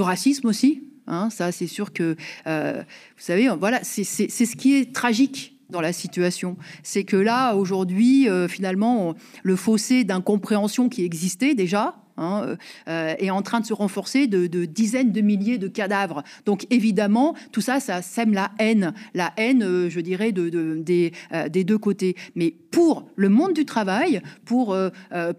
racisme 0.00 0.46
aussi. 0.46 0.82
Hein, 1.06 1.30
ça, 1.30 1.52
c'est 1.52 1.66
sûr 1.66 1.92
que, 1.92 2.16
vous 2.44 2.84
savez, 3.16 3.48
voilà, 3.58 3.80
c'est 3.84 4.04
ce 4.04 4.56
qui 4.56 4.76
est 4.76 4.92
tragique 4.92 5.58
dans 5.70 5.80
la 5.80 5.92
situation. 5.92 6.56
C'est 6.82 7.04
que 7.04 7.16
là, 7.16 7.54
aujourd'hui, 7.54 8.28
finalement, 8.48 9.14
le 9.42 9.56
fossé 9.56 10.04
d'incompréhension 10.04 10.88
qui 10.88 11.04
existait 11.04 11.54
déjà, 11.54 11.96
Hein, 12.18 12.56
euh, 12.88 13.14
est 13.18 13.28
en 13.28 13.42
train 13.42 13.60
de 13.60 13.66
se 13.66 13.74
renforcer 13.74 14.26
de, 14.26 14.64
dizaines 14.64 15.12
de 15.12 15.20
milliers 15.20 15.58
de 15.58 15.68
cadavres. 15.68 16.22
Donc 16.46 16.66
évidemment, 16.70 17.34
tout 17.52 17.60
ça, 17.60 17.78
ça 17.78 18.00
sème 18.00 18.32
la 18.32 18.52
haine, 18.58 18.94
la 19.12 19.32
haine, 19.36 19.62
euh, 19.62 19.90
je 19.90 20.00
dirais, 20.00 20.32
de, 20.32 20.48
des, 20.78 21.12
euh, 21.32 21.50
des, 21.50 21.64
deux 21.64 21.76
côtés. 21.76 22.16
Mais 22.34 22.54
pour 22.70 23.06
le 23.16 23.28
monde 23.28 23.52
du 23.52 23.66
travail, 23.66 24.22
pour, 24.44 24.76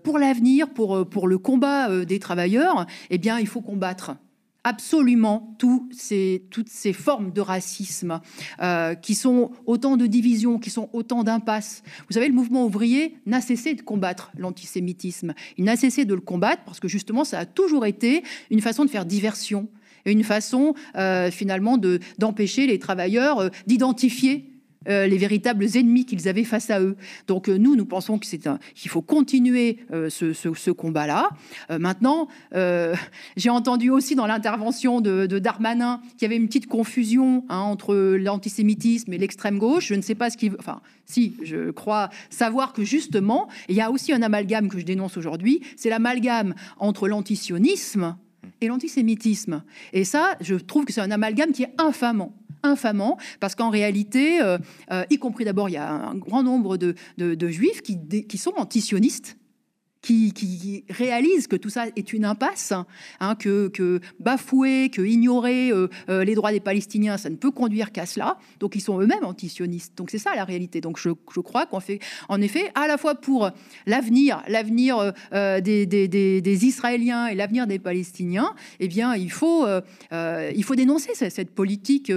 pour 0.04 0.20
l'avenir, 0.20 0.70
pour, 0.70 1.08
pour 1.08 1.28
le 1.28 1.38
combat 1.38 2.06
des 2.06 2.20
travailleurs, 2.20 2.86
eh 3.10 3.18
bien, 3.18 3.40
il 3.40 3.48
faut 3.48 3.62
combattre 3.62 4.16
absolument 4.68 5.56
ces, 5.92 6.44
toutes 6.52 6.68
ces 6.68 6.92
formes 6.92 7.32
de 7.32 7.40
racisme 7.40 8.20
euh, 8.62 8.96
qui 8.96 9.16
sont 9.16 9.52
autant 9.66 9.96
de 9.96 10.06
divisions, 10.08 10.60
qui 10.60 10.70
sont 10.70 10.90
autant 10.92 11.24
d'impasses. 11.24 11.84
Vous 12.10 12.14
savez, 12.14 12.28
le 12.28 12.34
mouvement 12.34 12.66
ouvrier 12.66 13.16
n'a 13.26 13.40
cessé 13.40 13.76
de 13.76 13.82
combattre 13.82 14.30
l'antisémitisme. 14.38 15.34
Il 15.58 15.64
n'a 15.64 15.78
cessé 15.78 16.04
de 16.04 16.14
le 16.14 16.20
combattre 16.20 16.64
parce 16.66 16.82
que 16.82 16.90
justement, 16.90 17.24
ça 17.24 17.40
a 17.40 17.46
toujours 17.46 17.86
été 17.86 18.24
une 18.52 18.60
façon 18.60 18.84
de 18.84 18.90
faire 18.90 19.06
diversion 19.06 19.70
et 20.06 20.12
une 20.12 20.26
façon 20.26 20.74
euh, 20.98 21.32
finalement 21.32 21.78
d'empêcher 22.18 22.68
les 22.68 22.78
travailleurs 22.78 23.40
euh, 23.40 23.50
d'identifier 23.68 24.52
euh, 24.88 25.08
les 25.08 25.18
véritables 25.18 25.66
ennemis 25.76 26.06
qu'ils 26.06 26.28
avaient 26.28 26.44
face 26.44 26.70
à 26.70 26.80
eux. 26.80 26.96
Donc 27.28 27.50
euh, 27.50 27.58
nous, 27.58 27.76
nous 27.76 27.86
pensons 27.86 28.18
qu'il 28.20 28.90
faut 28.90 29.02
continuer 29.02 29.80
euh, 29.92 30.10
ce, 30.10 30.72
combat-là. 30.72 31.30
maintenant, 31.80 32.28
j'ai 33.38 33.50
entendu 33.50 33.90
aussi 33.90 34.16
dans 34.16 34.28
l'intervention 34.28 35.02
de, 35.02 35.26
Darmanin 35.40 36.02
qu'il 36.12 36.24
y 36.24 36.26
avait 36.26 36.36
une 36.36 36.48
petite 36.48 36.68
confusion 36.68 37.46
hein, 37.50 37.60
entre 37.60 37.96
l'antisémitisme 37.96 39.14
et 39.14 39.18
l'extrême 39.18 39.58
gauche. 39.58 39.88
Je 39.88 39.96
ne 39.96 40.02
sais 40.02 40.16
pas 40.16 40.30
ce 40.30 40.38
veut. 40.46 40.58
Enfin, 40.60 40.82
si, 41.06 41.36
je 41.44 41.72
crois 41.72 42.10
savoir 42.30 42.74
que 42.74 42.84
justement, 42.84 43.48
il 43.70 43.76
y 43.76 43.82
a 43.82 43.92
aussi 43.92 44.14
un 44.14 44.22
amalgame 44.22 44.70
que 44.70 44.80
je 44.80 44.86
dénonce 44.86 45.18
aujourd'hui. 45.18 45.62
C'est 45.76 45.90
l'amalgame 45.90 46.54
entre 46.78 47.08
l'antisionisme 47.08 48.16
et 48.62 48.68
l'antisémitisme. 48.68 49.64
Et 49.94 50.04
ça, 50.04 50.36
je 50.42 50.56
trouve 50.56 50.86
que 50.86 50.94
c'est 50.94 51.02
un 51.02 51.12
amalgame 51.12 51.52
qui 51.52 51.64
est 51.64 51.74
infamant 51.78 52.34
infamant, 52.68 53.18
parce 53.40 53.56
qu'en 53.56 53.70
réalité, 53.70 54.42
euh, 54.42 54.58
euh, 54.92 55.04
y 55.10 55.18
compris 55.18 55.46
d'abord, 55.46 55.70
il 55.70 55.74
y 55.74 55.78
a 55.78 55.92
un 55.92 56.16
grand 56.16 56.44
nombre 56.44 56.78
de, 56.78 56.96
juifs 57.48 57.82
qui, 57.82 57.98
qui 58.28 58.38
sont 58.38 58.54
antisionistes 58.58 59.38
qui, 60.02 60.32
qui, 60.32 60.84
réalisent 60.90 61.48
que 61.48 61.56
tout 61.56 61.70
ça 61.70 61.86
est 61.96 62.14
une 62.14 62.26
impasse, 62.26 62.74
hein, 63.20 63.36
que, 63.36 64.00
bafouer, 64.20 64.90
que 64.90 65.02
ignorer 65.02 65.72
euh, 65.72 65.88
euh, 66.10 66.24
les 66.24 66.36
droits 66.36 66.52
des 66.52 66.60
Palestiniens, 66.60 67.18
ça 67.18 67.30
ne 67.30 67.36
peut 67.36 67.52
conduire 67.52 67.92
qu'à 67.92 68.06
cela. 68.06 68.38
Donc 68.60 68.76
ils 68.76 68.82
sont 68.82 69.00
eux-mêmes 69.00 69.24
antisionistes. 69.24 69.98
Donc 69.98 70.10
c'est 70.12 70.18
ça 70.18 70.36
la 70.36 70.44
réalité. 70.44 70.82
Donc 70.82 70.98
je, 71.00 71.10
crois 71.42 71.66
qu'on 71.66 71.80
fait, 71.80 72.00
en 72.30 72.42
effet, 72.42 72.72
à 72.76 72.88
la 72.88 72.98
fois 72.98 73.16
pour 73.16 73.50
l'avenir, 73.86 74.44
l'avenir 74.48 75.14
euh, 75.34 75.62
des, 75.62 76.66
Israéliens 76.66 77.28
et 77.28 77.36
l'avenir 77.36 77.68
des 77.68 77.80
Palestiniens, 77.80 78.54
eh 78.80 78.88
bien 78.88 79.16
il 79.16 79.32
faut, 79.32 79.66
il 80.12 80.64
faut 80.64 80.76
dénoncer 80.76 81.12
cette, 81.14 81.52
politique 81.52 82.12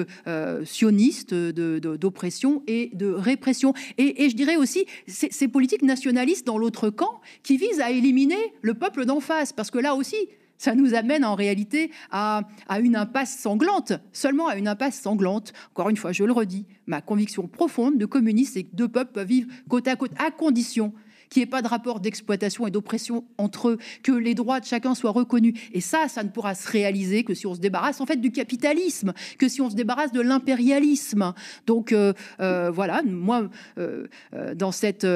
sioniste 0.64 1.34
d'oppression 1.34 2.62
et 2.66 2.90
de 2.94 3.06
répression. 3.06 3.74
Et, 3.98 4.28
je 4.28 4.36
dirais 4.36 4.56
aussi 4.56 4.86
ces, 5.06 5.48
politiques 5.48 5.82
nationalistes 5.82 6.46
dans 6.46 6.58
l'autre 6.58 6.90
camp 6.90 7.20
qui 7.42 7.56
visent 7.56 7.69
à 7.78 7.90
éliminer 7.90 8.52
le 8.62 8.74
peuple 8.74 9.04
d'en 9.04 9.20
face, 9.20 9.52
parce 9.52 9.70
que 9.70 9.78
là 9.78 9.94
aussi, 9.94 10.16
ça 10.60 10.74
nous 10.74 10.94
amène 10.94 11.24
en 11.24 11.34
réalité 11.34 11.90
à, 12.10 12.42
une 12.82 12.96
impasse 12.96 13.38
sanglante, 13.38 13.92
seulement 14.12 14.48
à 14.48 14.56
une 14.56 14.68
impasse 14.68 15.00
sanglante. 15.00 15.52
Encore 15.70 15.88
une 15.88 15.96
fois, 15.96 16.12
je 16.12 16.24
le 16.24 16.32
redis, 16.32 16.66
ma 16.86 17.00
conviction 17.00 17.46
profonde 17.48 17.96
de 17.96 18.04
communiste, 18.04 18.54
c'est 18.54 18.64
que 18.64 18.74
deux 18.76 18.88
peuples 18.88 19.12
peuvent 19.12 19.26
vivre 19.26 19.48
côte 19.68 19.88
à 19.88 19.96
côte, 19.96 20.12
à 20.18 20.30
condition 20.30 20.92
qu'il 21.30 21.40
n'y 21.40 21.44
ait 21.44 21.50
pas 21.50 21.62
de 21.62 21.68
rapport 21.68 22.00
d'exploitation 22.00 22.66
et 22.66 22.70
d'oppression 22.70 23.24
entre 23.38 23.70
eux, 23.70 23.78
que 24.02 24.12
les 24.12 24.34
droits 24.34 24.60
de 24.60 24.66
chacun 24.66 24.94
soient 24.94 25.12
reconnus. 25.12 25.54
Et 25.72 25.80
ça, 25.80 26.08
ça 26.08 26.22
ne 26.24 26.28
pourra 26.28 26.54
se 26.54 26.68
réaliser 26.68 27.24
que 27.24 27.34
si 27.34 27.46
on 27.46 27.54
se 27.54 27.60
débarrasse 27.60 28.00
en 28.00 28.06
fait 28.06 28.16
du 28.16 28.32
capitalisme, 28.32 29.12
que 29.38 29.48
si 29.48 29.60
on 29.60 29.70
se 29.70 29.76
débarrasse 29.76 30.12
de 30.12 30.20
l'impérialisme. 30.20 31.32
Donc 31.66 31.92
euh, 31.92 32.12
euh, 32.40 32.70
voilà, 32.70 33.02
moi, 33.04 33.48
euh, 33.78 34.06
dans 34.54 34.72
cette 34.72 35.06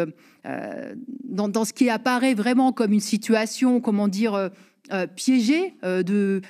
dans, 1.24 1.64
ce 1.64 1.72
qui 1.72 1.88
apparaît 1.88 2.34
vraiment 2.34 2.72
comme 2.72 2.92
une 2.92 3.00
situation, 3.00 3.80
comment 3.80 4.08
dire, 4.08 4.50
piégée, 5.16 5.74
de, 5.82 6.42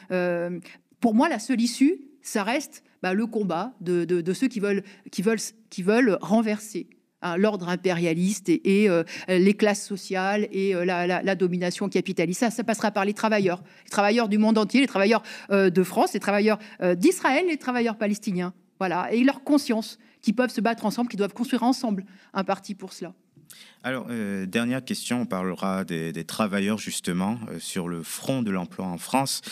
pour 1.00 1.14
moi, 1.14 1.28
la 1.28 1.38
seule 1.38 1.60
issue, 1.60 2.00
ça 2.20 2.42
reste 2.42 2.82
bah, 3.02 3.14
le 3.14 3.26
combat 3.26 3.72
de, 3.80 4.32
ceux 4.32 4.48
qui 4.48 4.58
veulent, 4.58 4.82
qui 5.12 5.22
veulent, 5.22 5.38
qui 5.70 5.82
veulent 5.82 6.18
renverser 6.20 6.88
l'ordre 7.36 7.68
impérialiste 7.68 8.48
et, 8.48 8.88
les 9.28 9.54
classes 9.54 9.86
sociales 9.86 10.48
et 10.52 10.74
la, 10.84 11.34
domination 11.34 11.88
capitaliste. 11.88 12.50
Ça, 12.50 12.64
passera 12.64 12.90
par 12.90 13.04
les 13.04 13.14
travailleurs, 13.14 13.62
les 13.84 13.90
travailleurs 13.90 14.28
du 14.28 14.38
monde 14.38 14.58
entier, 14.58 14.80
les 14.80 14.86
travailleurs 14.86 15.22
de 15.50 15.82
France, 15.82 16.14
les 16.14 16.20
travailleurs 16.20 16.58
d'Israël, 16.96 17.46
les 17.48 17.56
travailleurs 17.56 17.96
palestiniens. 17.96 18.52
Voilà, 18.78 19.12
et 19.12 19.22
leur 19.22 19.44
conscience, 19.44 19.98
qui 20.20 20.32
peuvent 20.32 20.50
se 20.50 20.60
battre 20.60 20.86
ensemble, 20.86 21.10
qui 21.10 21.16
doivent 21.16 21.34
construire 21.34 21.62
ensemble 21.62 22.04
un 22.32 22.44
parti 22.44 22.74
pour 22.74 22.92
cela. 22.92 23.12
Alors, 23.82 24.06
euh, 24.08 24.46
dernière 24.46 24.84
question, 24.84 25.20
on 25.20 25.26
parlera 25.26 25.84
des, 25.84 26.24
travailleurs 26.24 26.78
justement 26.78 27.38
euh, 27.50 27.58
sur 27.58 27.88
le 27.88 28.02
front 28.02 28.42
de 28.42 28.50
l'emploi 28.50 28.86
en 28.86 28.98
France. 28.98 29.42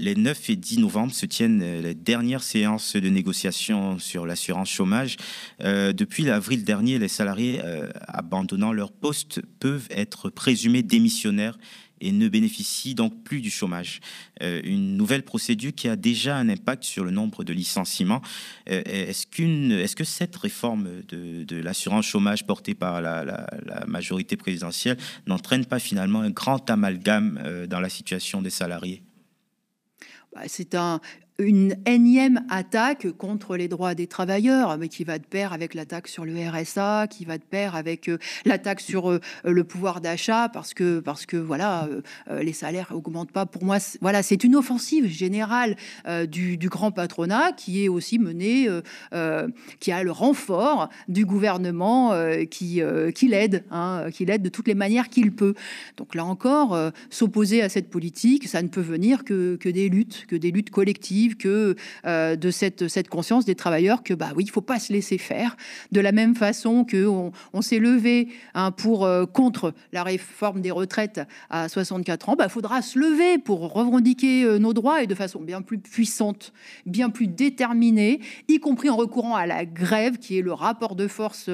Les 0.00 0.14
9 0.14 0.48
et 0.48 0.56
10 0.56 0.78
novembre 0.78 1.12
se 1.12 1.26
tiennent 1.26 1.60
euh, 1.62 1.82
les 1.82 1.94
dernières 1.94 2.42
séances 2.42 2.96
de 2.96 3.08
négociation 3.10 3.98
sur 3.98 4.24
l'assurance 4.24 4.70
chômage. 4.70 5.18
depuis 5.60 6.22
l'avril 6.24 6.64
dernier, 6.64 6.98
les 6.98 7.08
salariés 7.08 7.60
abandonnant 8.08 8.72
leur 8.72 8.92
poste 8.92 9.42
peuvent 9.58 9.88
être 9.90 10.30
présumés 10.30 10.82
démissionnaires 10.82 11.58
et 12.00 12.12
ne 12.12 12.28
bénéficient 12.28 12.94
donc 12.94 13.22
plus 13.24 13.42
du 13.42 13.50
chômage. 13.50 14.00
une 14.40 14.96
nouvelle 14.96 15.22
procédure 15.22 15.74
qui 15.74 15.86
a 15.88 15.96
déjà 15.96 16.36
un 16.36 16.48
impact 16.48 16.84
sur 16.84 17.04
le 17.04 17.10
nombre 17.10 17.44
de 17.44 17.52
licenciements. 17.52 18.22
est-ce, 18.66 19.26
que 19.26 20.04
cette 20.04 20.36
réforme 20.36 21.02
de, 21.08 21.56
l'assurance 21.56 22.06
chômage 22.06 22.46
portée 22.46 22.74
par 22.74 23.02
la, 23.02 23.46
majorité 23.86 24.36
présidentielle 24.36 24.96
n'entraîne 25.26 25.66
pas 25.66 25.78
finalement 25.78 26.20
un 26.20 26.30
grand 26.30 26.70
amalgame 26.70 27.66
dans 27.68 27.80
la 27.80 27.90
situation 27.90 28.40
des 28.40 28.50
salariés? 28.50 29.02
C'est 30.46 30.74
un, 30.74 31.00
une 31.40 31.76
énième 31.86 32.44
attaque 32.48 33.10
contre 33.12 33.56
les 33.56 33.68
droits 33.68 33.94
des 33.94 34.06
travailleurs, 34.06 34.76
mais 34.78 34.88
qui 34.88 35.04
va 35.04 35.18
de 35.18 35.24
pair 35.24 35.52
avec 35.52 35.74
l'attaque 35.74 36.06
sur 36.06 36.24
le 36.24 36.34
RSA, 36.48 37.06
qui 37.08 37.24
va 37.24 37.38
de 37.38 37.42
pair 37.42 37.74
avec 37.74 38.08
euh, 38.08 38.18
l'attaque 38.44 38.80
sur 38.80 39.10
euh, 39.10 39.20
le 39.44 39.64
pouvoir 39.64 40.00
d'achat, 40.00 40.48
parce 40.48 40.74
que, 40.74 41.00
parce 41.00 41.26
que 41.26 41.36
voilà, 41.36 41.88
euh, 42.30 42.42
les 42.42 42.52
salaires 42.52 42.88
augmentent 42.92 43.32
pas. 43.32 43.46
Pour 43.46 43.64
moi, 43.64 43.78
voilà, 44.00 44.22
c'est 44.22 44.44
une 44.44 44.54
offensive 44.54 45.06
générale 45.06 45.76
du, 46.28 46.58
grand 46.70 46.92
patronat 46.92 47.52
qui 47.52 47.84
est 47.84 47.88
aussi 47.88 48.18
menée, 48.18 48.68
qui 49.80 49.92
a 49.92 50.02
le 50.02 50.10
renfort 50.12 50.88
du 51.08 51.24
gouvernement 51.24 52.12
qui, 52.50 52.80
qui 53.14 53.28
l'aide, 53.28 53.64
hein, 53.70 54.04
qui 54.12 54.24
l'aide 54.24 54.42
de 54.42 54.48
toutes 54.48 54.68
les 54.68 54.74
manières 54.74 55.08
qu'il 55.08 55.32
peut. 55.32 55.54
Donc 55.96 56.14
là 56.14 56.24
encore, 56.24 56.78
s'opposer 57.08 57.62
à 57.62 57.68
cette 57.68 57.90
politique, 57.90 58.46
ça 58.46 58.62
ne 58.62 58.68
peut 58.68 58.80
venir 58.80 59.24
que, 59.24 59.56
que 59.56 59.68
des 59.68 59.88
luttes, 59.88 60.26
que 60.28 60.36
des 60.36 60.50
luttes 60.50 60.70
collectives 60.70 61.29
que 61.36 61.76
euh, 62.06 62.36
de 62.36 62.50
cette, 62.50 63.08
conscience 63.08 63.44
des 63.44 63.54
travailleurs 63.54 64.02
que 64.02 64.14
bah 64.14 64.30
oui, 64.36 64.44
il 64.44 64.50
faut 64.50 64.60
pas 64.60 64.78
se 64.78 64.92
laisser 64.92 65.18
faire. 65.18 65.56
De 65.92 66.00
la 66.00 66.12
même 66.12 66.34
façon 66.34 66.84
que 66.84 67.06
on, 67.06 67.62
s'est 67.62 67.78
levé 67.78 68.28
hein, 68.54 68.70
pour 68.70 69.04
euh, 69.04 69.26
contre 69.26 69.74
la 69.92 70.02
réforme 70.02 70.60
des 70.60 70.70
retraites 70.70 71.20
à 71.50 71.68
64 71.68 72.28
ans, 72.28 72.36
bah 72.36 72.48
faudra 72.48 72.82
se 72.82 72.98
lever 72.98 73.38
pour 73.38 73.72
revendiquer 73.72 74.44
euh, 74.44 74.58
nos 74.58 74.72
droits 74.72 75.02
et 75.02 75.06
de 75.06 75.14
façon 75.14 75.40
bien 75.40 75.62
plus 75.62 75.78
puissante, 75.78 76.52
bien 76.86 77.10
plus 77.10 77.26
déterminée, 77.26 78.20
y 78.48 78.58
compris 78.58 78.88
en 78.88 78.96
recourant 78.96 79.34
à 79.34 79.46
la 79.46 79.64
grève, 79.64 80.18
qui 80.18 80.38
est 80.38 80.42
le 80.42 80.52
rapport 80.52 80.96
de 80.96 81.06
force 81.06 81.50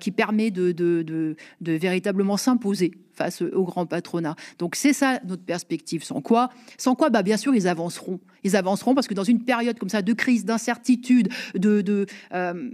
qui 0.00 0.10
permet 0.10 0.50
de 0.50 1.36
véritablement 1.60 2.36
s'imposer 2.36 2.92
face 3.18 3.42
au 3.42 3.64
grand 3.64 3.86
patronat. 3.86 4.34
Donc 4.58 4.76
c'est 4.76 4.92
ça 4.92 5.20
notre 5.26 5.44
perspective. 5.44 6.02
Sans 6.04 6.20
quoi, 6.20 6.50
sans 6.78 6.94
quoi, 6.94 7.10
bah 7.10 7.22
bien 7.22 7.36
sûr 7.36 7.54
ils 7.54 7.68
avanceront. 7.68 8.20
Ils 8.44 8.56
avanceront 8.56 8.94
parce 8.94 9.06
que 9.06 9.14
dans 9.14 9.24
une 9.24 9.44
période 9.44 9.78
comme 9.78 9.88
ça 9.88 10.02
de 10.02 10.12
crise, 10.12 10.44
d'incertitude, 10.44 11.28
de, 11.54 11.82
de 11.82 12.06
euh, 12.32 12.70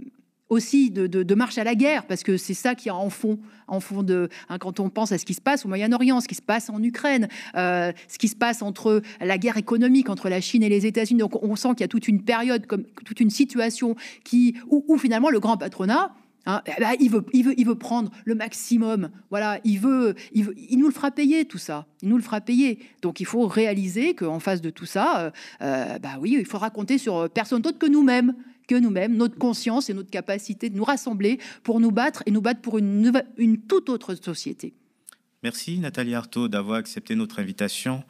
aussi 0.49 0.91
de, 0.91 1.35
marche 1.35 1.57
à 1.57 1.63
la 1.63 1.75
guerre, 1.75 2.05
parce 2.05 2.23
que 2.23 2.37
c'est 2.37 2.53
ça 2.53 2.75
qui 2.75 2.89
a 2.89 2.95
en 2.95 3.09
fond, 3.09 3.39
en 3.67 3.79
fond 3.79 4.03
de 4.03 4.29
hein, 4.49 4.57
quand 4.59 4.79
on 4.79 4.89
pense 4.89 5.11
à 5.11 5.17
ce 5.17 5.25
qui 5.25 5.33
se 5.33 5.41
passe 5.41 5.65
au 5.65 5.67
Moyen-Orient, 5.69 6.21
ce 6.21 6.27
qui 6.27 6.35
se 6.35 6.41
passe 6.41 6.69
en 6.69 6.81
Ukraine, 6.83 7.27
euh, 7.55 7.91
ce 8.07 8.17
qui 8.17 8.27
se 8.27 8.35
passe 8.35 8.61
entre 8.61 9.01
la 9.19 9.37
guerre 9.37 9.57
économique 9.57 10.09
entre 10.09 10.29
la 10.29 10.41
Chine 10.41 10.61
et 10.61 10.69
les 10.69 10.85
États-Unis. 10.85 11.19
Donc 11.19 11.41
on 11.43 11.55
sent 11.55 11.69
qu'il 11.69 11.81
y 11.81 11.83
a 11.83 11.87
toute 11.87 12.07
une 12.07 12.23
période, 12.23 12.67
comme 12.67 12.83
toute 13.05 13.19
une 13.19 13.31
situation 13.31 13.95
qui 14.23 14.55
où, 14.67 14.85
où 14.87 14.97
finalement 14.97 15.29
le 15.29 15.39
grand 15.39 15.57
patronat 15.57 16.13
Hein, 16.45 16.61
il, 16.99 17.09
veut, 17.09 17.75
prendre 17.75 18.11
le 18.23 18.35
maximum. 18.35 19.09
Voilà, 19.29 19.59
il 19.63 19.81
nous 19.81 20.85
le 20.85 20.91
fera 20.91 21.11
payer 21.11 21.45
tout 21.45 21.57
ça. 21.57 21.87
Il 22.01 22.09
nous 22.09 22.17
le 22.17 22.23
fera 22.23 22.41
payer. 22.41 22.79
Donc 23.01 23.19
il 23.19 23.25
faut 23.25 23.47
réaliser 23.47 24.13
qu'en 24.13 24.39
face 24.39 24.61
de 24.61 24.69
tout 24.69 24.85
ça, 24.85 25.19
euh, 25.19 25.31
euh, 25.61 25.99
bah 25.99 26.17
oui, 26.19 26.35
il 26.39 26.45
faut 26.45 26.57
raconter 26.57 26.97
sur 26.97 27.29
personne 27.29 27.61
d'autre 27.61 27.79
que 27.79 27.87
nous-mêmes, 27.87 28.35
que 28.67 28.75
nous-mêmes, 28.75 29.15
notre 29.15 29.37
conscience 29.37 29.89
et 29.89 29.93
notre 29.93 30.09
capacité 30.09 30.69
de 30.69 30.77
nous 30.77 30.83
rassembler 30.83 31.39
pour 31.63 31.79
nous 31.79 31.91
battre 31.91 32.23
et 32.25 32.31
nous 32.31 32.41
battre 32.41 32.61
pour 32.61 32.77
une, 32.77 33.11
une 33.37 33.61
toute 33.61 33.89
autre 33.89 34.15
société. 34.15 34.73
Merci 35.43 35.79
Nathalie 35.79 36.15
Artaud 36.15 36.47
d'avoir 36.47 36.77
accepté 36.77 37.15
notre 37.15 37.39
invitation. 37.39 38.03